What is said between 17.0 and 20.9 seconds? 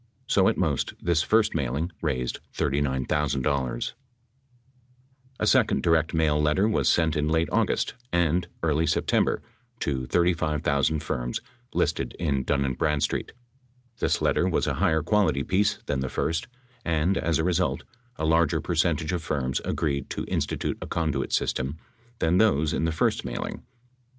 as a result, a larger percentage of firms agreed to institute a